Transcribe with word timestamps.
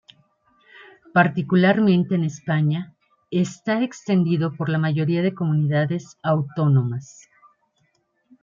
Particularmente 1.13 2.15
en 2.15 2.23
España, 2.23 2.95
está 3.29 3.83
extendido 3.83 4.51
por 4.55 4.67
la 4.67 4.79
mayoría 4.79 5.21
de 5.21 5.35
comunidades 5.35 6.17
autónomas. 6.23 7.29